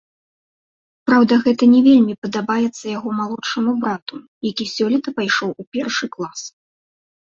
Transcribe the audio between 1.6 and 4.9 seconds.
не вельмі падабаецца яго малодшаму брату, які